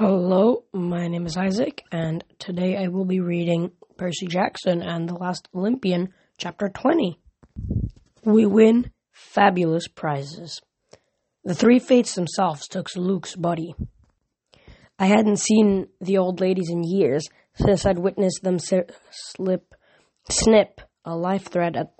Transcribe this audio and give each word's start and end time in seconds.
Hello, 0.00 0.64
my 0.72 1.08
name 1.08 1.26
is 1.26 1.36
Isaac, 1.36 1.84
and 1.92 2.24
today 2.38 2.74
I 2.74 2.88
will 2.88 3.04
be 3.04 3.20
reading 3.20 3.72
Percy 3.98 4.26
Jackson 4.28 4.80
and 4.80 5.06
the 5.06 5.12
Last 5.12 5.46
Olympian, 5.54 6.14
Chapter 6.38 6.70
20. 6.70 7.20
We 8.24 8.46
win 8.46 8.92
fabulous 9.12 9.88
prizes. 9.88 10.62
The 11.44 11.52
three 11.52 11.78
fates 11.78 12.14
themselves 12.14 12.66
took 12.66 12.88
Luke's 12.96 13.36
body. 13.36 13.74
I 14.98 15.04
hadn't 15.04 15.36
seen 15.36 15.88
the 16.00 16.16
old 16.16 16.40
ladies 16.40 16.70
in 16.70 16.82
years 16.82 17.28
since 17.56 17.84
I'd 17.84 17.98
witnessed 17.98 18.42
them 18.42 18.58
slip, 18.58 19.74
snip 20.30 20.80
a 21.04 21.14
life 21.14 21.48
thread 21.48 21.76
at 21.76 21.92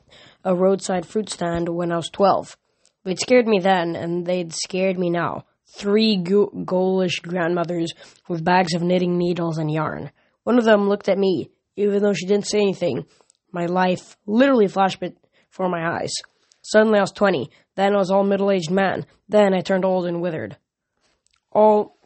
a 0.42 0.54
roadside 0.54 1.04
fruit 1.04 1.28
stand 1.28 1.68
when 1.68 1.92
I 1.92 1.96
was 1.96 2.08
12. 2.08 2.56
They'd 3.04 3.20
scared 3.20 3.46
me 3.46 3.58
then, 3.58 3.94
and 3.94 4.24
they'd 4.24 4.54
scared 4.54 4.98
me 4.98 5.10
now 5.10 5.44
three 5.76 6.16
ghoulish 6.16 7.20
grandmothers 7.20 7.92
with 8.28 8.44
bags 8.44 8.74
of 8.74 8.82
knitting 8.82 9.18
needles 9.18 9.58
and 9.58 9.70
yarn. 9.70 10.10
One 10.44 10.58
of 10.58 10.64
them 10.64 10.88
looked 10.88 11.08
at 11.08 11.18
me, 11.18 11.50
even 11.76 12.02
though 12.02 12.12
she 12.12 12.26
didn't 12.26 12.46
say 12.46 12.58
anything. 12.58 13.06
My 13.52 13.66
life 13.66 14.16
literally 14.26 14.68
flashed 14.68 15.00
before 15.00 15.68
my 15.68 15.98
eyes. 15.98 16.12
Suddenly 16.62 16.98
I 16.98 17.02
was 17.02 17.12
20. 17.12 17.50
Then 17.74 17.94
I 17.94 17.98
was 17.98 18.10
all 18.10 18.24
middle 18.24 18.50
aged 18.50 18.70
man. 18.70 19.06
Then 19.28 19.54
I 19.54 19.60
turned 19.60 19.84
old 19.84 20.06
and 20.06 20.20
withered. 20.20 20.56
All 21.52 21.96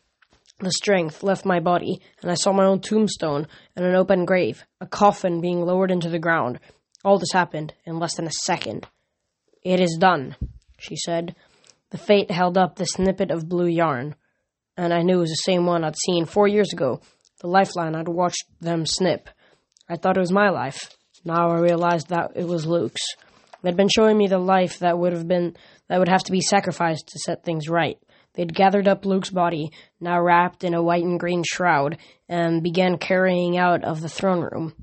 the 0.61 0.71
strength 0.71 1.23
left 1.23 1.45
my 1.45 1.61
body, 1.61 2.01
and 2.23 2.31
I 2.31 2.35
saw 2.35 2.53
my 2.53 2.65
own 2.65 2.81
tombstone 2.81 3.47
and 3.77 3.85
an 3.85 3.95
open 3.95 4.25
grave, 4.25 4.65
a 4.81 4.87
coffin 4.87 5.41
being 5.41 5.63
lowered 5.63 5.91
into 5.91 6.09
the 6.09 6.19
ground. 6.19 6.61
All 7.05 7.19
this 7.19 7.33
happened 7.33 7.75
in 7.85 7.99
less 7.99 8.15
than 8.15 8.27
a 8.27 8.33
second. 8.33 8.87
It 9.63 9.81
is 9.81 9.99
done, 10.01 10.37
she 10.79 10.97
said. 10.97 11.35
The 11.95 11.99
fate 11.99 12.29
held 12.29 12.59
up 12.59 12.75
the 12.75 12.87
snippet 12.87 13.31
of 13.31 13.49
blue 13.49 13.69
yarn, 13.69 14.17
and 14.77 14.93
I 14.93 15.03
knew 15.03 15.19
it 15.19 15.21
was 15.21 15.31
the 15.31 15.53
same 15.53 15.65
one 15.65 15.85
I'd 15.85 15.95
seen 15.97 16.25
four 16.25 16.49
years 16.49 16.73
ago, 16.73 17.01
the 17.41 17.47
lifeline 17.47 17.95
I'd 17.95 18.09
watched 18.09 18.47
them 18.61 18.85
snip. 18.85 19.29
I 19.89 19.95
thought 19.95 20.17
it 20.17 20.21
was 20.21 20.33
my 20.33 20.51
life. 20.51 20.91
Now 21.25 21.53
I 21.53 21.61
realized 21.61 22.09
that 22.09 22.33
it 22.35 22.49
was 22.49 22.67
Luke's. 22.67 23.01
They'd 23.63 23.77
been 23.77 23.89
showing 23.89 24.19
me 24.19 24.27
the 24.27 24.41
life 24.41 24.81
that 24.81 24.99
would 24.99 25.13
have 25.13 25.29
been 25.29 25.57
that 25.89 26.01
would 26.01 26.09
have 26.09 26.25
to 26.25 26.33
be 26.33 26.41
sacrificed 26.41 27.07
to 27.07 27.21
set 27.21 27.45
things 27.45 27.69
right. 27.69 27.99
They'd 28.35 28.57
gathered 28.57 28.89
up 28.89 29.07
Luke's 29.07 29.31
body, 29.31 29.71
now 30.01 30.21
wrapped 30.21 30.65
in 30.65 30.75
a 30.75 30.83
white 30.83 31.05
and 31.05 31.21
green 31.21 31.45
shroud, 31.47 31.99
and 32.29 32.61
began 32.61 32.99
carrying 32.99 33.57
out 33.57 33.85
of 33.85 34.01
the 34.01 34.09
throne 34.09 34.41
room. 34.41 34.75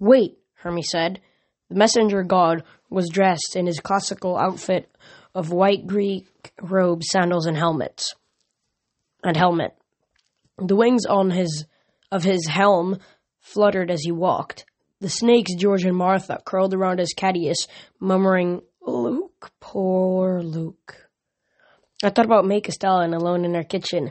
Wait, 0.00 0.38
Hermes 0.54 0.90
said. 0.90 1.20
The 1.68 1.76
messenger 1.76 2.24
god 2.24 2.64
was 2.90 3.10
dressed 3.10 3.54
in 3.54 3.66
his 3.66 3.78
classical 3.78 4.36
outfit 4.36 4.90
of 5.38 5.52
white 5.52 5.86
Greek 5.86 6.26
robes, 6.60 7.06
sandals, 7.12 7.46
and 7.46 7.56
helmets. 7.56 8.16
And 9.22 9.36
helmet. 9.36 9.72
The 10.58 10.74
wings 10.74 11.06
on 11.06 11.30
his 11.30 11.64
of 12.10 12.24
his 12.24 12.48
helm 12.48 12.98
fluttered 13.38 13.88
as 13.88 14.02
he 14.02 14.10
walked. 14.10 14.64
The 15.00 15.08
snakes, 15.08 15.54
George 15.54 15.84
and 15.84 15.96
Martha, 15.96 16.42
curled 16.44 16.74
around 16.74 16.98
his 16.98 17.14
caduceus, 17.16 17.68
murmuring, 18.00 18.62
Luke, 18.84 19.52
poor 19.60 20.42
Luke. 20.42 21.08
I 22.02 22.10
thought 22.10 22.26
about 22.26 22.46
May 22.46 22.60
Castellan 22.60 23.14
alone 23.14 23.44
in 23.44 23.54
her 23.54 23.62
kitchen, 23.62 24.10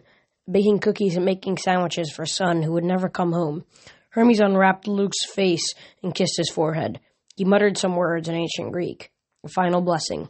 baking 0.50 0.80
cookies 0.80 1.17
and 1.17 1.25
making 1.25 1.58
sandwiches 1.58 2.09
for 2.09 2.25
son 2.25 2.62
who 2.62 2.72
would 2.72 2.86
never 2.86 3.09
come 3.09 3.34
home. 3.34 3.66
Hermes 4.12 4.39
unwrapped 4.39 4.88
Luke's 4.88 5.25
face 5.25 5.73
and 6.02 6.16
kissed 6.16 6.38
his 6.38 6.50
forehead. 6.50 7.02
He 7.36 7.44
muttered 7.44 7.78
some 7.78 7.97
words 7.97 8.30
in 8.30 8.36
ancient 8.36 8.72
Greek. 8.72 9.12
A 9.44 9.50
final 9.50 9.81
blessing. 9.81 10.29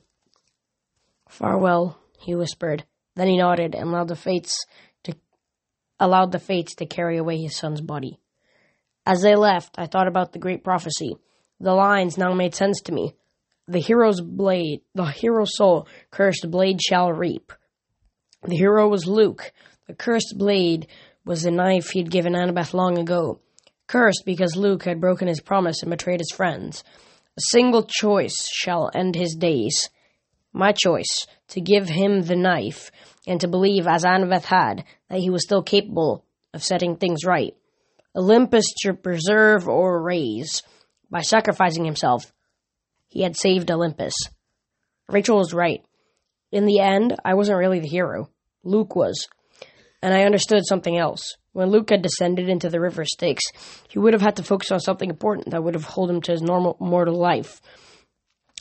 Farewell, 1.30 1.98
he 2.20 2.36
whispered. 2.36 2.86
Then 3.16 3.28
he 3.28 3.38
nodded 3.38 3.76
and 3.76 3.90
allowed 3.90 4.08
the 4.08 4.16
fates 4.16 4.66
to 5.04 5.14
allowed 6.00 6.32
the 6.32 6.40
fates 6.40 6.76
to 6.76 6.86
carry 6.86 7.18
away 7.18 7.38
his 7.38 7.56
son's 7.56 7.82
body. 7.82 8.20
As 9.06 9.22
they 9.22 9.36
left, 9.36 9.80
I 9.80 9.88
thought 9.88 10.08
about 10.08 10.34
the 10.34 10.40
great 10.40 10.64
prophecy. 10.64 11.16
The 11.60 11.74
lines 11.74 12.18
now 12.18 12.34
made 12.34 12.54
sense 12.54 12.82
to 12.82 12.92
me. 12.92 13.16
The 13.68 13.80
hero's 13.80 14.22
blade, 14.22 14.82
the 14.94 15.06
hero's 15.06 15.56
soul, 15.56 15.88
cursed 16.12 16.50
blade 16.50 16.82
shall 16.82 17.12
reap. 17.12 17.52
The 18.44 18.56
hero 18.56 18.88
was 18.88 19.08
Luke. 19.08 19.52
The 19.88 19.96
cursed 19.96 20.36
blade 20.38 20.88
was 21.26 21.44
the 21.44 21.52
knife 21.52 21.90
he'd 21.90 22.12
given 22.12 22.34
Annabeth 22.34 22.74
long 22.74 22.98
ago. 22.98 23.40
Cursed 23.88 24.24
because 24.26 24.56
Luke 24.56 24.84
had 24.84 25.02
broken 25.02 25.28
his 25.28 25.42
promise 25.42 25.82
and 25.82 25.90
betrayed 25.90 26.20
his 26.20 26.32
friends. 26.32 26.84
A 27.38 27.42
single 27.50 27.84
choice 27.84 28.48
shall 28.54 28.92
end 28.94 29.16
his 29.16 29.36
days 29.36 29.90
my 30.58 30.72
choice, 30.72 31.28
to 31.50 31.62
give 31.62 31.88
him 31.88 32.22
the 32.24 32.36
knife, 32.36 32.92
and 33.26 33.40
to 33.42 33.48
believe, 33.48 33.88
as 33.88 34.04
Annabeth 34.04 34.46
had, 34.46 34.84
that 35.10 35.20
he 35.20 35.30
was 35.30 35.44
still 35.44 35.62
capable 35.62 36.26
of 36.54 36.64
setting 36.64 36.96
things 36.96 37.26
right. 37.26 37.56
Olympus 38.16 38.66
to 38.84 38.94
preserve 38.94 39.68
or 39.68 40.02
raise. 40.02 40.64
By 41.10 41.22
sacrificing 41.22 41.86
himself, 41.86 42.34
he 43.08 43.22
had 43.22 43.38
saved 43.38 43.72
Olympus. 43.72 44.14
Rachel 45.08 45.38
was 45.38 45.54
right. 45.54 45.86
In 46.52 46.66
the 46.66 46.80
end, 46.80 47.16
I 47.24 47.36
wasn't 47.36 47.60
really 47.60 47.80
the 47.80 47.88
hero. 47.88 48.30
Luke 48.64 48.96
was. 48.96 49.28
And 50.02 50.14
I 50.14 50.24
understood 50.24 50.66
something 50.66 50.98
else. 50.98 51.38
When 51.54 51.70
Luke 51.70 51.90
had 51.90 52.02
descended 52.02 52.50
into 52.50 52.70
the 52.70 52.80
river 52.80 53.04
Styx, 53.06 53.44
he 53.88 54.00
would 54.00 54.14
have 54.14 54.22
had 54.22 54.36
to 54.36 54.44
focus 54.44 54.72
on 54.72 54.80
something 54.80 55.10
important 55.10 55.52
that 55.52 55.64
would 55.64 55.74
have 55.74 55.86
held 55.86 56.10
him 56.10 56.22
to 56.22 56.32
his 56.32 56.42
normal 56.42 56.78
mortal 56.80 57.16
life. 57.16 57.62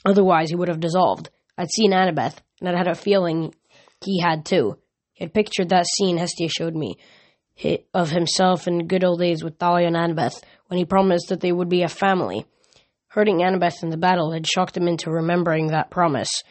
Otherwise, 0.04 0.48
he 0.48 0.56
would 0.56 0.68
have 0.68 0.80
dissolved. 0.80 1.30
I'd 1.58 1.70
seen 1.70 1.92
Annabeth, 1.92 2.36
and 2.60 2.68
I'd 2.68 2.76
had 2.76 2.88
a 2.88 2.94
feeling 2.94 3.54
he 4.04 4.20
had 4.20 4.44
too. 4.44 4.78
He 5.12 5.24
had 5.24 5.34
pictured 5.34 5.70
that 5.70 5.86
scene 5.86 6.18
Hestia 6.18 6.48
showed 6.48 6.74
me 6.74 6.98
of 7.94 8.10
himself 8.10 8.68
in 8.68 8.86
good 8.86 9.04
old 9.04 9.20
days 9.20 9.42
with 9.42 9.58
Thalia 9.58 9.86
and 9.86 9.96
Annabeth 9.96 10.42
when 10.66 10.78
he 10.78 10.84
promised 10.84 11.28
that 11.28 11.40
they 11.40 11.52
would 11.52 11.68
be 11.68 11.82
a 11.82 11.88
family. 11.88 12.44
Hurting 13.08 13.38
Annabeth 13.38 13.82
in 13.82 13.88
the 13.88 13.96
battle 13.96 14.32
had 14.32 14.46
shocked 14.46 14.76
him 14.76 14.86
into 14.86 15.10
remembering 15.10 15.68
that 15.68 15.90
promise. 15.90 16.42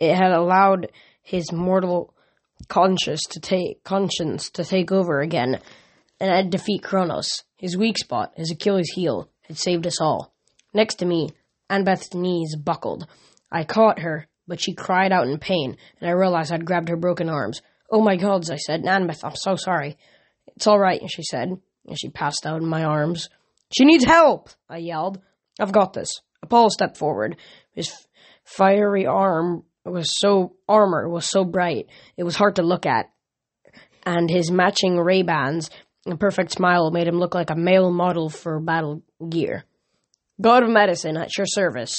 It 0.00 0.14
had 0.14 0.32
allowed 0.32 0.90
his 1.22 1.52
mortal 1.52 2.14
conscience 2.68 3.20
to 3.30 3.40
take 3.40 3.84
conscience 3.84 4.48
to 4.50 4.64
take 4.64 4.90
over 4.90 5.20
again, 5.20 5.60
and 6.18 6.30
had 6.30 6.48
defeat 6.48 6.82
Kronos. 6.82 7.28
His 7.56 7.76
weak 7.76 7.98
spot, 7.98 8.32
his 8.36 8.50
Achilles 8.50 8.90
heel, 8.94 9.28
had 9.42 9.58
saved 9.58 9.86
us 9.86 10.00
all. 10.00 10.32
Next 10.72 10.96
to 10.96 11.04
me, 11.04 11.30
Annabeth's 11.68 12.14
knees 12.14 12.56
buckled. 12.56 13.06
I 13.52 13.64
caught 13.64 13.98
her, 13.98 14.26
but 14.46 14.60
she 14.60 14.74
cried 14.74 15.12
out 15.12 15.26
in 15.26 15.38
pain, 15.38 15.76
and 16.00 16.08
I 16.08 16.12
realized 16.12 16.52
I'd 16.52 16.64
grabbed 16.64 16.88
her 16.88 16.96
broken 16.96 17.28
arms. 17.28 17.62
Oh 17.90 18.02
my 18.02 18.16
gods, 18.16 18.50
I 18.50 18.56
said. 18.56 18.82
Annabeth, 18.84 19.24
I'm 19.24 19.36
so 19.36 19.56
sorry. 19.56 19.96
It's 20.56 20.66
all 20.66 20.78
right, 20.78 21.00
she 21.08 21.22
said, 21.22 21.48
and 21.86 21.98
she 21.98 22.08
passed 22.08 22.46
out 22.46 22.62
in 22.62 22.68
my 22.68 22.84
arms. 22.84 23.28
She 23.76 23.84
needs 23.84 24.04
help, 24.04 24.50
I 24.68 24.78
yelled. 24.78 25.20
I've 25.60 25.72
got 25.72 25.92
this. 25.92 26.08
Apollo 26.42 26.68
stepped 26.70 26.96
forward. 26.96 27.36
His 27.72 27.92
fiery 28.44 29.06
arm 29.06 29.64
was 29.84 30.10
so 30.18 30.56
armor 30.68 31.08
was 31.08 31.28
so 31.28 31.44
bright 31.44 31.86
it 32.16 32.24
was 32.24 32.36
hard 32.36 32.56
to 32.56 32.62
look 32.62 32.86
at, 32.86 33.10
and 34.04 34.30
his 34.30 34.50
matching 34.50 34.96
Ray 34.96 35.22
Bans 35.22 35.70
and 36.04 36.18
perfect 36.18 36.52
smile 36.52 36.90
made 36.90 37.08
him 37.08 37.18
look 37.18 37.34
like 37.34 37.50
a 37.50 37.56
male 37.56 37.90
model 37.90 38.28
for 38.28 38.60
battle 38.60 39.02
gear. 39.28 39.64
God 40.40 40.62
of 40.62 40.70
medicine 40.70 41.16
at 41.16 41.36
your 41.36 41.46
service. 41.46 41.94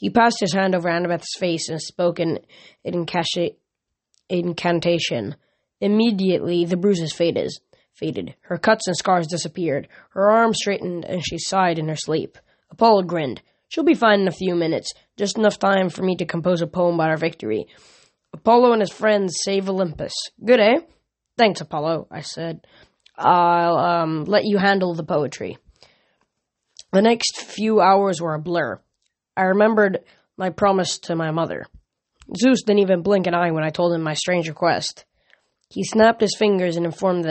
He 0.00 0.08
passed 0.08 0.40
his 0.40 0.54
hand 0.54 0.74
over 0.74 0.88
Annabeth's 0.88 1.36
face 1.38 1.68
and 1.68 1.80
spoke 1.80 2.18
an 2.18 2.38
incantation. 2.84 5.36
Immediately, 5.78 6.64
the 6.64 6.78
bruises 6.78 7.12
faded. 7.12 7.50
Faded. 7.92 8.34
Her 8.40 8.56
cuts 8.56 8.86
and 8.86 8.96
scars 8.96 9.26
disappeared. 9.26 9.88
Her 10.12 10.30
arms 10.30 10.56
straightened, 10.58 11.04
and 11.04 11.22
she 11.22 11.36
sighed 11.36 11.78
in 11.78 11.88
her 11.88 11.96
sleep. 11.96 12.38
Apollo 12.70 13.02
grinned. 13.02 13.42
She'll 13.68 13.84
be 13.84 13.92
fine 13.92 14.20
in 14.20 14.28
a 14.28 14.32
few 14.32 14.54
minutes, 14.54 14.94
just 15.18 15.36
enough 15.36 15.58
time 15.58 15.90
for 15.90 16.02
me 16.02 16.16
to 16.16 16.24
compose 16.24 16.62
a 16.62 16.66
poem 16.66 16.94
about 16.94 17.10
our 17.10 17.18
victory. 17.18 17.66
Apollo 18.32 18.72
and 18.72 18.80
his 18.80 18.90
friends 18.90 19.40
save 19.44 19.68
Olympus. 19.68 20.14
Good, 20.42 20.60
eh? 20.60 20.80
Thanks, 21.36 21.60
Apollo, 21.60 22.08
I 22.10 22.22
said. 22.22 22.66
I'll 23.18 23.76
um, 23.76 24.24
let 24.24 24.46
you 24.46 24.56
handle 24.56 24.94
the 24.94 25.04
poetry. 25.04 25.58
The 26.90 27.02
next 27.02 27.36
few 27.36 27.82
hours 27.82 28.18
were 28.18 28.34
a 28.34 28.40
blur. 28.40 28.80
I 29.36 29.42
remembered 29.44 30.00
my 30.36 30.50
promise 30.50 30.98
to 31.00 31.16
my 31.16 31.30
mother. 31.30 31.66
Zeus 32.36 32.62
didn't 32.62 32.80
even 32.80 33.02
blink 33.02 33.26
an 33.26 33.34
eye 33.34 33.50
when 33.50 33.64
I 33.64 33.70
told 33.70 33.92
him 33.92 34.02
my 34.02 34.14
strange 34.14 34.48
request. 34.48 35.04
He 35.68 35.84
snapped 35.84 36.20
his 36.20 36.36
fingers 36.36 36.76
and 36.76 36.86
informed 36.86 37.26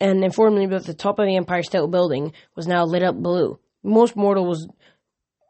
and 0.00 0.24
informed 0.24 0.58
me 0.58 0.66
that 0.66 0.84
the 0.84 0.94
top 0.94 1.18
of 1.18 1.26
the 1.26 1.36
Empire 1.36 1.62
State 1.62 1.90
Building 1.90 2.32
was 2.54 2.66
now 2.66 2.84
lit 2.84 3.02
up 3.02 3.16
blue. 3.16 3.58
Most 3.82 4.16
mortals 4.16 4.68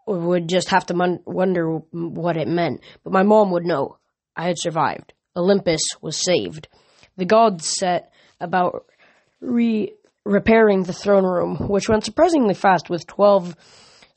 would 0.07 0.49
just 0.49 0.71
have 0.71 0.87
to 0.87 1.21
wonder 1.27 1.79
what 1.91 2.37
it 2.37 2.49
meant, 2.49 2.81
but 3.05 3.13
my 3.13 3.23
mom 3.23 3.51
would 3.51 3.65
know. 3.65 3.99
I 4.37 4.47
had 4.47 4.59
survived. 4.59 5.13
Olympus 5.37 5.83
was 6.01 6.17
saved. 6.17 6.69
The 7.17 7.25
gods 7.25 7.67
set 7.67 8.13
about 8.41 8.87
re- 9.41 9.93
repairing 10.25 10.85
the 10.85 10.93
throne 10.93 11.25
room, 11.25 11.57
which 11.69 11.89
went 11.89 12.05
surprisingly 12.05 12.55
fast 12.55 12.89
with 12.89 13.07
twelve 13.07 13.55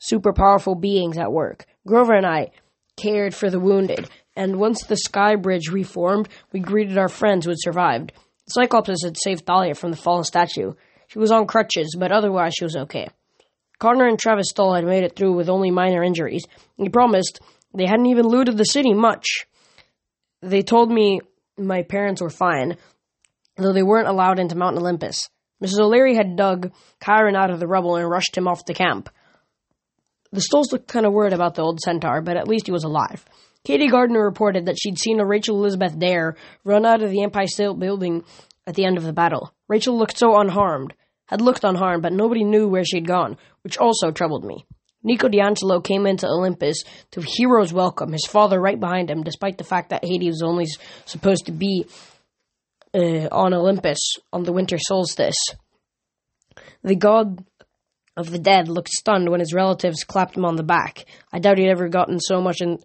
super 0.02 0.32
powerful 0.32 0.74
beings 0.74 1.16
at 1.16 1.32
work. 1.32 1.64
Grover 1.86 2.14
and 2.14 2.26
I 2.26 2.50
cared 2.96 3.34
for 3.34 3.48
the 3.48 3.60
wounded, 3.60 4.10
and 4.34 4.58
once 4.58 4.82
the 4.82 4.96
sky 4.96 5.36
bridge 5.36 5.68
reformed, 5.68 6.28
we 6.52 6.60
greeted 6.60 6.98
our 6.98 7.08
friends 7.08 7.44
who 7.44 7.50
had 7.50 7.60
survived. 7.60 8.12
Cyclops 8.48 9.04
had 9.04 9.16
saved 9.16 9.46
Thalia 9.46 9.74
from 9.74 9.92
the 9.92 9.96
fallen 9.96 10.24
statue. 10.24 10.72
She 11.06 11.20
was 11.20 11.30
on 11.30 11.46
crutches, 11.46 11.94
but 11.98 12.10
otherwise 12.10 12.52
she 12.56 12.64
was 12.64 12.76
okay. 12.76 13.08
Connor 13.78 14.06
and 14.08 14.18
Travis 14.18 14.50
Stoll 14.50 14.74
had 14.74 14.84
made 14.84 15.04
it 15.04 15.14
through 15.14 15.34
with 15.34 15.48
only 15.48 15.70
minor 15.70 16.02
injuries. 16.02 16.44
He 16.76 16.88
promised 16.88 17.40
they 17.72 17.86
hadn't 17.86 18.06
even 18.06 18.26
looted 18.26 18.56
the 18.56 18.64
city 18.64 18.94
much. 18.94 19.46
They 20.40 20.62
told 20.62 20.90
me 20.90 21.20
my 21.56 21.82
parents 21.82 22.20
were 22.20 22.30
fine, 22.30 22.76
though 23.56 23.72
they 23.72 23.82
weren't 23.82 24.08
allowed 24.08 24.40
into 24.40 24.56
Mount 24.56 24.76
Olympus. 24.76 25.28
Mrs. 25.62 25.80
O'Leary 25.80 26.16
had 26.16 26.36
dug 26.36 26.72
Chiron 27.04 27.36
out 27.36 27.50
of 27.50 27.60
the 27.60 27.68
rubble 27.68 27.96
and 27.96 28.10
rushed 28.10 28.36
him 28.36 28.48
off 28.48 28.64
to 28.64 28.74
camp. 28.74 29.08
The 30.32 30.40
Stolls 30.40 30.72
looked 30.72 30.88
kind 30.88 31.04
of 31.04 31.12
worried 31.12 31.34
about 31.34 31.54
the 31.54 31.62
old 31.62 31.80
centaur, 31.80 32.22
but 32.22 32.38
at 32.38 32.48
least 32.48 32.66
he 32.66 32.72
was 32.72 32.84
alive. 32.84 33.24
Katie 33.64 33.88
Gardner 33.88 34.24
reported 34.24 34.66
that 34.66 34.78
she'd 34.80 34.98
seen 34.98 35.20
a 35.20 35.26
Rachel 35.26 35.56
Elizabeth 35.56 35.98
Dare 35.98 36.36
run 36.64 36.86
out 36.86 37.02
of 37.02 37.10
the 37.10 37.22
Empire 37.22 37.46
State 37.46 37.78
Building 37.78 38.24
at 38.66 38.74
the 38.74 38.84
end 38.84 38.96
of 38.96 39.04
the 39.04 39.12
battle. 39.12 39.54
Rachel 39.68 39.96
looked 39.96 40.18
so 40.18 40.38
unharmed, 40.40 40.94
had 41.26 41.40
looked 41.40 41.64
unharmed, 41.64 42.02
but 42.02 42.12
nobody 42.12 42.44
knew 42.44 42.66
where 42.66 42.84
she'd 42.84 43.06
gone, 43.06 43.36
which 43.62 43.78
also 43.78 44.10
troubled 44.10 44.44
me. 44.44 44.64
Nico 45.04 45.28
di 45.28 45.40
Angelo 45.40 45.80
came 45.80 46.06
into 46.06 46.26
Olympus 46.26 46.82
to 47.10 47.20
hero's 47.20 47.72
welcome, 47.72 48.12
his 48.12 48.26
father 48.26 48.60
right 48.60 48.78
behind 48.78 49.10
him, 49.10 49.22
despite 49.22 49.58
the 49.58 49.64
fact 49.64 49.90
that 49.90 50.04
Hades 50.04 50.34
was 50.34 50.42
only 50.42 50.66
supposed 51.04 51.46
to 51.46 51.52
be 51.52 51.86
uh, 52.94 53.28
on 53.30 53.52
Olympus 53.52 53.98
on 54.32 54.44
the 54.44 54.52
winter 54.52 54.78
solstice. 54.78 55.36
The 56.82 56.96
god 56.96 57.44
of 58.16 58.30
the 58.30 58.38
dead 58.38 58.68
looked 58.68 58.90
stunned 58.90 59.30
when 59.30 59.40
his 59.40 59.54
relatives 59.54 60.04
clapped 60.04 60.36
him 60.36 60.44
on 60.44 60.56
the 60.56 60.62
back. 60.62 61.06
I 61.32 61.38
doubt 61.38 61.58
he'd 61.58 61.70
ever 61.70 61.88
gotten 61.88 62.20
so 62.20 62.40
much 62.40 62.60
and 62.60 62.78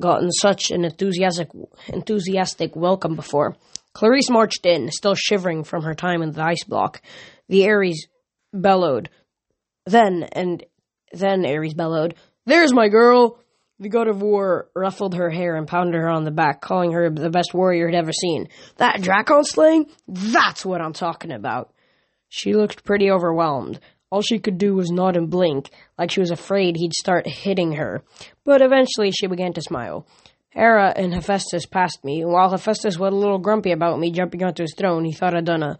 gotten 0.00 0.30
such 0.32 0.70
an 0.70 0.84
enthusiastic 0.84 1.48
enthusiastic 1.88 2.76
welcome 2.76 3.14
before. 3.14 3.56
Clarisse 3.94 4.30
marched 4.30 4.66
in, 4.66 4.90
still 4.90 5.14
shivering 5.14 5.64
from 5.64 5.82
her 5.84 5.94
time 5.94 6.22
in 6.22 6.32
the 6.32 6.42
ice 6.42 6.64
block. 6.64 7.00
The 7.48 7.68
Ares 7.68 8.08
bellowed. 8.52 9.08
Then 9.86 10.24
and 10.32 10.64
then 11.12 11.46
Ares 11.46 11.74
bellowed, 11.74 12.14
"There's 12.44 12.74
my 12.74 12.88
girl!" 12.88 13.38
The 13.78 13.88
god 13.90 14.08
of 14.08 14.22
war 14.22 14.70
ruffled 14.74 15.14
her 15.14 15.28
hair 15.28 15.54
and 15.54 15.68
pounded 15.68 16.00
her 16.00 16.08
on 16.08 16.24
the 16.24 16.30
back, 16.30 16.62
calling 16.62 16.92
her 16.92 17.10
the 17.10 17.30
best 17.30 17.52
warrior 17.52 17.88
he'd 17.88 17.96
ever 17.96 18.12
seen. 18.12 18.48
That 18.78 19.00
Drakon 19.00 19.44
slaying? 19.44 19.90
That's 20.08 20.64
what 20.64 20.80
I'm 20.80 20.94
talking 20.94 21.30
about. 21.30 21.74
She 22.28 22.54
looked 22.54 22.84
pretty 22.84 23.10
overwhelmed. 23.10 23.78
All 24.10 24.22
she 24.22 24.38
could 24.38 24.58
do 24.58 24.74
was 24.74 24.90
nod 24.90 25.16
and 25.16 25.28
blink, 25.28 25.70
like 25.98 26.10
she 26.10 26.20
was 26.20 26.30
afraid 26.30 26.76
he'd 26.76 26.94
start 26.94 27.26
hitting 27.26 27.72
her. 27.72 28.02
But 28.44 28.62
eventually 28.62 29.10
she 29.10 29.26
began 29.26 29.52
to 29.54 29.62
smile. 29.62 30.06
Hera 30.50 30.92
and 30.96 31.12
Hephaestus 31.12 31.66
passed 31.66 32.04
me, 32.04 32.22
and 32.22 32.32
while 32.32 32.50
Hephaestus 32.50 32.98
was 32.98 33.12
a 33.12 33.16
little 33.16 33.38
grumpy 33.38 33.72
about 33.72 33.98
me 33.98 34.10
jumping 34.10 34.42
onto 34.42 34.62
his 34.62 34.74
throne, 34.76 35.04
he 35.04 35.12
thought 35.12 35.36
I'd 35.36 35.44
done 35.44 35.62
a 35.62 35.78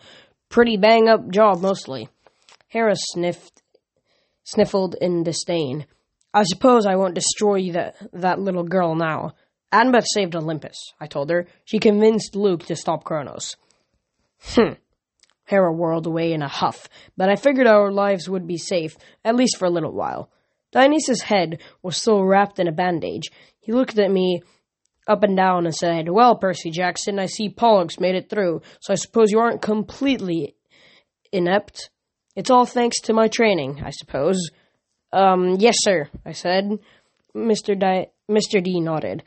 pretty 0.49 0.77
bang 0.77 1.09
up 1.09 1.31
job 1.31 1.61
mostly. 1.63 2.09
Hera 2.69 2.95
sniffed, 2.97 3.63
sniffled 4.45 4.97
in 5.01 5.23
disdain. 5.23 5.87
I 6.35 6.43
suppose 6.43 6.85
I 6.85 6.97
won't 6.97 7.15
destroy 7.15 7.71
that, 7.73 7.97
that 8.13 8.41
little 8.41 8.65
girl 8.65 8.95
now. 8.95 9.35
Annabeth 9.73 10.05
saved 10.13 10.37
Olympus, 10.37 10.77
I 11.01 11.07
told 11.07 11.31
her. 11.31 11.47
She 11.65 11.79
convinced 11.79 12.37
Luke 12.37 12.67
to 12.67 12.77
stop 12.77 13.05
Kronos. 13.05 13.57
Hmm. 14.43 14.75
Hera 15.47 15.73
whirled 15.73 16.07
away 16.07 16.33
in 16.33 16.43
a 16.43 16.49
huff, 16.49 16.89
but 17.17 17.29
I 17.29 17.37
figured 17.37 17.67
our 17.67 17.91
lives 17.91 18.29
would 18.29 18.47
be 18.47 18.59
safe, 18.59 18.97
at 19.25 19.37
least 19.37 19.57
for 19.57 19.65
a 19.65 19.71
little 19.71 19.93
while. 19.93 20.31
Dionysus' 20.73 21.23
head 21.23 21.61
was 21.83 21.97
still 21.97 22.25
wrapped 22.25 22.59
in 22.59 22.69
a 22.69 22.73
bandage. 22.73 23.31
He 23.61 23.73
looked 23.73 23.99
at 23.99 24.11
me 24.11 24.43
up 25.07 25.23
and 25.23 25.37
down 25.37 25.65
and 25.65 25.75
said, 25.75 26.09
Well, 26.09 26.37
Percy 26.37 26.71
Jackson, 26.71 27.19
I 27.19 27.27
see 27.27 27.49
Pollux 27.49 28.01
made 28.01 28.17
it 28.17 28.29
through, 28.29 28.63
so 28.81 28.93
I 28.93 28.97
suppose 28.97 29.31
you 29.31 29.39
aren't 29.39 29.63
completely 29.63 30.57
inept. 31.33 31.91
It's 32.35 32.51
all 32.51 32.67
thanks 32.67 33.01
to 33.03 33.13
my 33.13 33.29
training, 33.29 33.83
I 33.85 33.91
suppose. 33.91 34.51
Um, 35.13 35.57
yes, 35.59 35.77
sir, 35.79 36.09
I 36.25 36.33
said. 36.33 36.79
Mr. 37.35 37.79
Di- 37.79 38.11
Mr. 38.31 38.63
D 38.63 38.81
nodded. 38.81 39.23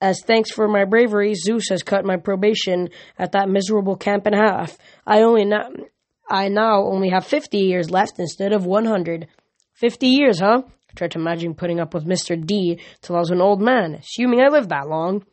As 0.00 0.22
thanks 0.22 0.50
for 0.50 0.66
my 0.66 0.84
bravery, 0.84 1.34
Zeus 1.34 1.68
has 1.68 1.82
cut 1.82 2.04
my 2.04 2.16
probation 2.16 2.88
at 3.18 3.32
that 3.32 3.50
miserable 3.50 3.96
camp 3.96 4.26
in 4.26 4.32
half. 4.32 4.78
I 5.06 5.22
only 5.22 5.44
now, 5.44 5.68
I 6.28 6.48
now 6.48 6.84
only 6.84 7.10
have 7.10 7.26
fifty 7.26 7.58
years 7.58 7.90
left 7.90 8.18
instead 8.18 8.52
of 8.52 8.64
one 8.64 8.86
hundred. 8.86 9.28
Fifty 9.74 10.08
years, 10.08 10.40
huh? 10.40 10.62
I 10.64 10.92
tried 10.94 11.10
to 11.12 11.18
imagine 11.18 11.54
putting 11.54 11.80
up 11.80 11.92
with 11.94 12.06
Mr. 12.06 12.34
D 12.42 12.80
till 13.02 13.16
I 13.16 13.20
was 13.20 13.30
an 13.30 13.40
old 13.40 13.60
man, 13.60 13.94
assuming 13.94 14.40
I 14.40 14.48
lived 14.48 14.70
that 14.70 14.88
long. 14.88 15.24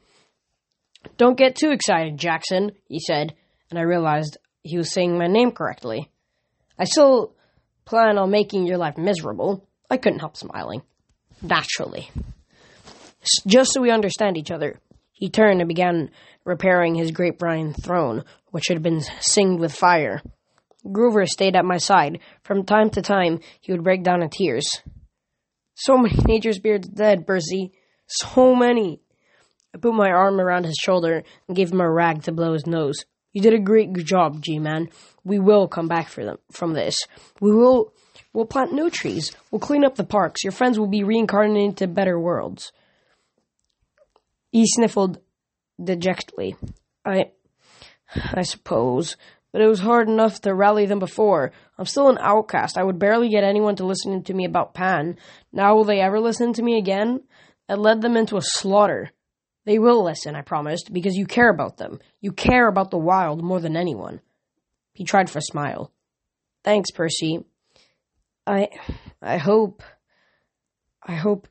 Don't 1.17 1.37
get 1.37 1.55
too 1.55 1.71
excited, 1.71 2.17
Jackson, 2.17 2.71
he 2.87 2.99
said, 2.99 3.33
and 3.69 3.79
I 3.79 3.83
realized 3.83 4.37
he 4.63 4.77
was 4.77 4.91
saying 4.91 5.17
my 5.17 5.27
name 5.27 5.51
correctly. 5.51 6.11
I 6.77 6.83
still 6.83 7.35
plan 7.85 8.17
on 8.17 8.29
making 8.29 8.67
your 8.67 8.77
life 8.77 8.97
miserable. 8.97 9.65
I 9.89 9.97
couldn't 9.97 10.19
help 10.19 10.35
smiling. 10.35 10.81
Naturally. 11.41 12.09
Just 13.45 13.73
so 13.73 13.81
we 13.81 13.91
understand 13.91 14.37
each 14.37 14.51
other. 14.51 14.79
He 15.11 15.29
turned 15.29 15.61
and 15.61 15.67
began 15.67 16.11
repairing 16.45 16.95
his 16.95 17.11
grapevine 17.11 17.73
throne, 17.73 18.23
which 18.51 18.67
had 18.67 18.83
been 18.83 19.01
singed 19.19 19.59
with 19.59 19.73
fire. 19.73 20.21
Grover 20.91 21.25
stayed 21.25 21.55
at 21.55 21.65
my 21.65 21.77
side. 21.77 22.19
From 22.43 22.65
time 22.65 22.89
to 22.91 23.01
time, 23.01 23.39
he 23.59 23.71
would 23.71 23.83
break 23.83 24.03
down 24.03 24.21
in 24.21 24.29
tears. 24.29 24.67
So 25.73 25.97
many 25.97 26.15
nature's 26.25 26.59
beards 26.59 26.87
dead, 26.87 27.25
Percy. 27.25 27.71
So 28.07 28.55
many. 28.55 29.01
I 29.73 29.79
put 29.79 29.93
my 29.93 30.09
arm 30.09 30.39
around 30.39 30.65
his 30.65 30.77
shoulder 30.79 31.23
and 31.47 31.57
gave 31.57 31.71
him 31.71 31.81
a 31.81 31.91
rag 31.91 32.23
to 32.23 32.31
blow 32.31 32.53
his 32.53 32.67
nose. 32.67 33.05
You 33.33 33.41
did 33.41 33.53
a 33.53 33.59
great 33.59 33.93
job, 34.05 34.41
G-Man. 34.41 34.89
We 35.23 35.39
will 35.39 35.67
come 35.67 35.87
back 35.87 36.07
for 36.07 36.23
them 36.23 36.37
from 36.51 36.73
this. 36.73 36.97
We 37.41 37.51
will 37.51 37.93
We'll 38.37 38.45
plant 38.45 38.71
new 38.71 38.91
trees. 38.91 39.35
We'll 39.49 39.59
clean 39.59 39.83
up 39.83 39.95
the 39.95 40.03
parks. 40.03 40.43
Your 40.43 40.51
friends 40.51 40.77
will 40.77 40.87
be 40.87 41.03
reincarnated 41.03 41.69
into 41.69 41.87
better 41.87 42.19
worlds. 42.19 42.71
He 44.51 44.65
sniffled 44.65 45.19
dejectedly. 45.83 46.55
I, 47.05 47.31
I 48.15 48.41
suppose, 48.43 49.17
but 49.51 49.61
it 49.61 49.67
was 49.67 49.79
hard 49.79 50.07
enough 50.07 50.41
to 50.41 50.53
rally 50.53 50.85
them 50.85 50.99
before. 50.99 51.51
I'm 51.77 51.85
still 51.85 52.09
an 52.09 52.17
outcast. 52.19 52.77
I 52.77 52.83
would 52.83 52.99
barely 52.99 53.29
get 53.29 53.43
anyone 53.43 53.75
to 53.77 53.85
listen 53.85 54.23
to 54.23 54.33
me 54.33 54.45
about 54.45 54.73
Pan. 54.73 55.17
Now 55.51 55.75
will 55.75 55.83
they 55.83 56.01
ever 56.01 56.19
listen 56.19 56.53
to 56.53 56.63
me 56.63 56.77
again? 56.77 57.23
I 57.69 57.75
led 57.75 58.01
them 58.01 58.17
into 58.17 58.37
a 58.37 58.41
slaughter. 58.41 59.11
They 59.65 59.79
will 59.79 60.03
listen, 60.03 60.35
I 60.35 60.41
promised, 60.43 60.93
because 60.93 61.15
you 61.15 61.25
care 61.25 61.49
about 61.49 61.77
them. 61.77 61.99
You 62.21 62.31
care 62.31 62.69
about 62.69 62.89
the 62.89 62.97
wild 62.97 63.43
more 63.43 63.59
than 63.59 63.75
anyone. 63.75 64.21
He 64.93 65.03
tried 65.03 65.29
for 65.29 65.39
a 65.39 65.41
smile. 65.41 65.91
Thanks, 66.63 66.91
Percy. 66.91 67.43
I 68.45 68.69
I 69.21 69.37
hope 69.37 69.83
I 71.03 71.15
hope 71.15 71.47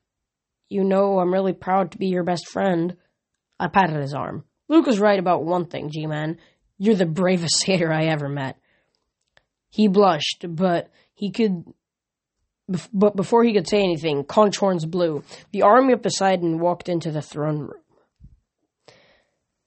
you 0.69 0.85
know 0.85 1.19
I'm 1.19 1.33
really 1.33 1.53
proud 1.53 1.93
to 1.93 1.99
be 1.99 2.07
your 2.07 2.25
best 2.25 2.49
friend. 2.49 2.97
I 3.59 3.69
patted 3.69 4.01
his 4.01 4.15
arm. 4.15 4.45
Luke 4.69 4.87
was 4.87 5.01
right 5.01 5.19
about 5.19 5.45
one 5.45 5.67
thing, 5.67 5.91
G 5.91 6.07
Man. 6.07 6.39
You're 6.79 6.95
the 6.95 7.07
bravest 7.07 7.59
satyr 7.65 7.93
I 7.93 8.07
ever 8.07 8.29
met. 8.29 8.59
He 9.71 9.89
blushed, 9.89 10.45
but 10.49 10.91
he 11.15 11.31
could 11.31 11.65
but 12.93 13.15
before 13.15 13.45
he 13.45 13.53
could 13.53 13.69
say 13.69 13.79
anything, 13.79 14.25
conch 14.25 14.57
horns 14.57 14.85
blew. 14.85 15.23
The 15.53 15.63
army 15.63 15.93
of 15.93 16.03
Poseidon 16.03 16.59
walked 16.59 16.89
into 16.89 17.13
the 17.13 17.23
throne 17.23 17.61
room. 17.61 17.83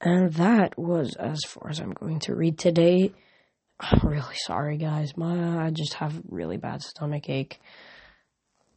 And 0.01 0.33
that 0.33 0.77
was 0.77 1.15
as 1.15 1.39
far 1.45 1.69
as 1.69 1.79
I'm 1.79 1.91
going 1.91 2.19
to 2.21 2.35
read 2.35 2.57
today. 2.57 3.13
I'm 3.79 4.07
really 4.07 4.35
sorry, 4.35 4.77
guys. 4.77 5.15
My 5.15 5.65
I 5.65 5.69
just 5.69 5.93
have 5.95 6.21
really 6.29 6.57
bad 6.57 6.81
stomach 6.81 7.29
ache. 7.29 7.59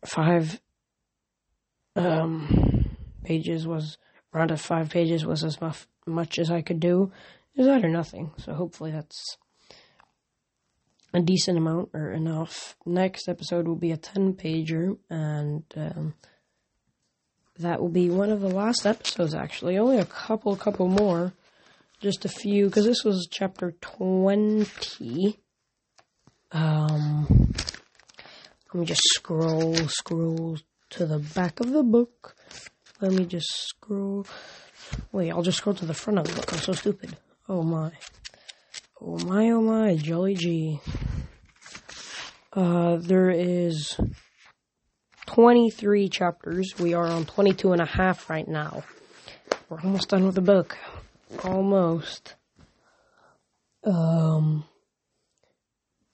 Five 0.05 0.61
um, 1.97 2.97
pages 3.25 3.67
was 3.67 3.99
around 4.35 4.51
at 4.51 4.61
five 4.61 4.91
pages 4.91 5.27
was 5.27 5.45
as 5.45 5.59
much, 6.07 6.39
as 6.39 6.51
I 6.51 6.63
could 6.63 6.81
do. 6.81 7.13
Is 7.55 7.67
that 7.67 7.85
or 7.85 7.89
nothing? 7.89 8.33
So 8.39 8.55
hopefully 8.55 8.91
that's 8.91 9.37
a 11.13 11.21
decent 11.21 11.59
amount 11.59 11.91
or 11.93 12.13
enough. 12.13 12.77
Next 12.87 13.29
episode 13.29 13.69
will 13.69 13.77
be 13.77 13.93
a 13.93 13.97
ten 13.97 14.33
pager, 14.33 14.97
and 15.11 15.65
um, 15.77 16.15
that 17.59 17.81
will 17.81 17.91
be 17.91 18.09
one 18.09 18.31
of 18.31 18.41
the 18.41 18.49
last 18.49 18.87
episodes. 18.87 19.35
Actually, 19.35 19.77
only 19.77 19.99
a 19.99 20.07
couple, 20.07 20.57
couple 20.57 20.89
more 20.89 21.35
just 22.03 22.25
a 22.25 22.29
few, 22.29 22.67
because 22.67 22.85
this 22.85 23.05
was 23.05 23.29
chapter 23.31 23.73
20. 23.81 25.39
Um, 26.51 27.53
let 28.75 28.81
me 28.81 28.85
just 28.87 29.03
scroll, 29.15 29.75
scroll 29.89 30.59
to 30.93 31.07
the 31.07 31.19
back 31.19 31.61
of 31.61 31.71
the 31.71 31.83
book. 31.83 32.37
Let 33.01 33.13
me 33.13 33.25
just 33.25 33.49
scroll. 33.51 34.27
Wait, 35.11 35.31
I'll 35.31 35.43
just 35.43 35.59
scroll 35.59 35.75
to 35.77 35.87
the 35.87 35.95
front 35.95 36.19
of 36.19 36.27
the 36.27 36.35
book. 36.35 36.53
I'm 36.53 36.59
so 36.59 36.73
stupid. 36.73 37.17
Oh 37.49 37.63
my. 37.63 37.91
Oh 39.01 39.19
my, 39.19 39.51
oh 39.51 39.63
my, 39.63 39.97
Jolly 39.97 40.35
G. 40.35 40.81
Uh, 42.53 42.97
there 42.97 43.31
is 43.31 43.99
23 45.27 46.09
chapters. 46.11 46.75
We 46.79 46.93
are 46.93 47.07
on 47.07 47.25
22 47.25 47.73
and 47.73 47.81
a 47.81 47.87
half 47.87 48.29
right 48.29 48.47
now. 48.47 48.85
We're 49.69 49.81
almost 49.81 50.11
done 50.11 50.27
with 50.27 50.35
the 50.35 50.43
book. 50.43 50.77
Almost. 51.43 52.35
Um, 53.83 54.65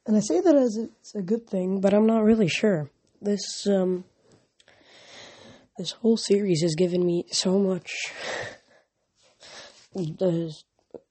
and 0.07 0.17
I 0.17 0.21
say 0.21 0.41
that 0.41 0.55
as 0.55 0.77
it's 0.77 1.15
a 1.17 1.23
good 1.23 1.49
thing, 1.49 1.81
but 1.81 1.93
I'm 1.93 2.07
not 2.07 2.23
really 2.23 2.49
sure. 2.49 2.89
This 3.21 3.67
um, 3.67 4.05
this 5.79 5.93
whole 5.93 6.17
series 6.17 6.63
has 6.63 6.75
given 6.75 7.07
me 7.07 7.25
so 7.31 7.59
much. 7.59 7.95
There's 9.95 10.65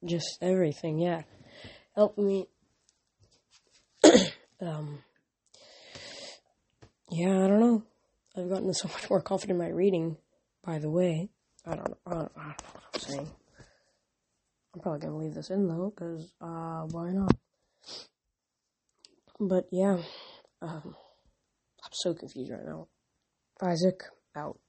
just 0.05 0.37
everything, 0.41 0.99
yeah. 0.99 1.23
Help 1.95 2.17
me. 2.17 2.47
um, 4.61 4.99
yeah, 7.09 7.45
I 7.45 7.47
don't 7.47 7.59
know. 7.61 7.83
I've 8.35 8.49
gotten 8.49 8.73
so 8.73 8.89
much 8.89 9.09
more 9.09 9.21
confident 9.21 9.59
in 9.59 9.65
my 9.65 9.73
reading. 9.73 10.17
By 10.63 10.79
the 10.79 10.89
way, 10.89 11.29
I 11.65 11.75
don't 11.75 11.89
know. 11.89 11.97
I 12.05 12.13
don't, 12.13 12.31
I 12.35 12.41
don't 12.41 12.47
know 12.47 12.69
what 12.73 12.83
I'm 12.93 12.99
saying. 12.99 13.31
I'm 14.75 14.81
probably 14.81 14.99
gonna 14.99 15.17
leave 15.17 15.33
this 15.33 15.49
in 15.49 15.67
though, 15.67 15.93
cause 15.97 16.31
uh, 16.41 16.81
why 16.91 17.11
not? 17.11 17.33
But 19.39 19.67
yeah, 19.71 19.97
um, 20.61 20.95
I'm 21.83 21.91
so 21.93 22.13
confused 22.13 22.51
right 22.51 22.65
now. 22.65 22.87
Isaac 23.61 24.03
out. 24.37 24.59